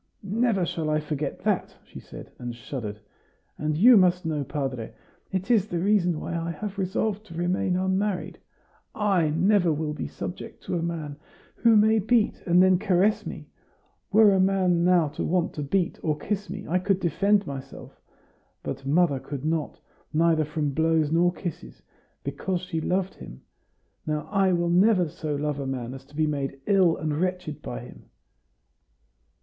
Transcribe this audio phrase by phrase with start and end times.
[0.23, 2.99] "Never shall I forget that!" she said, and shuddered.
[3.59, 4.95] "And you must know, padre,
[5.31, 8.39] it is the reason why I have resolved to remain unmarried.
[8.95, 11.17] I never will be subject to a man,
[11.57, 13.49] who may beat and then caress me.
[14.11, 18.01] Were a man now to want to beat or kiss me, I could defend myself;
[18.63, 19.79] but mother could not
[20.11, 21.83] neither from his blows nor kisses
[22.23, 23.41] because she loved him.
[24.07, 27.61] Now, I will never so love a man as to be made ill and wretched
[27.61, 28.09] by him."